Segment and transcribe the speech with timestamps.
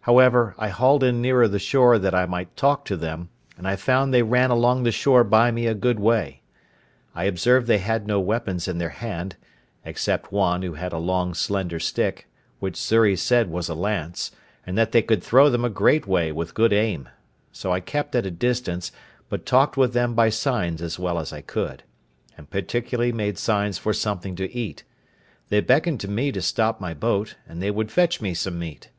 [0.00, 3.76] However, I hauled in nearer the shore that I might talk to them, and I
[3.76, 6.42] found they ran along the shore by me a good way.
[7.14, 9.36] I observed they had no weapons in their hand,
[9.84, 12.26] except one, who had a long slender stick,
[12.58, 14.32] which Xury said was a lance,
[14.66, 17.08] and that they could throw them a great way with good aim;
[17.52, 18.90] so I kept at a distance,
[19.28, 21.84] but talked with them by signs as well as I could;
[22.36, 24.82] and particularly made signs for something to eat:
[25.50, 28.90] they beckoned to me to stop my boat, and they would fetch me some meat.